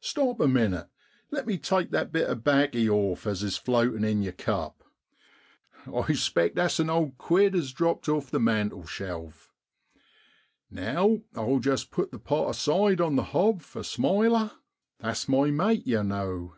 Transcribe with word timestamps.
Stop 0.00 0.38
a 0.38 0.46
minnit, 0.46 0.88
let 1.32 1.48
me 1.48 1.58
take 1.58 1.90
that 1.90 2.12
bit 2.12 2.30
of 2.30 2.44
'baccy 2.44 2.88
off 2.88 3.26
as 3.26 3.42
is 3.42 3.56
floatin' 3.56 4.04
in 4.04 4.22
yer 4.22 4.30
cup; 4.30 4.84
I'spect 5.92 6.54
that's 6.54 6.78
an 6.78 6.88
old 6.88 7.18
quid 7.18 7.56
as 7.56 7.72
dropped 7.72 8.08
off 8.08 8.30
the 8.30 8.38
mantel 8.38 8.86
shelf! 8.86 9.52
Now 10.70 11.22
I'll 11.34 11.58
just 11.58 11.90
put 11.90 12.12
the 12.12 12.20
pot 12.20 12.50
aside 12.50 13.00
on 13.00 13.16
the 13.16 13.24
hob 13.34 13.62
for' 13.62 13.82
Smiler,' 13.82 14.52
that's 15.00 15.28
my 15.28 15.50
mate, 15.50 15.84
yow 15.88 16.02
know. 16.02 16.54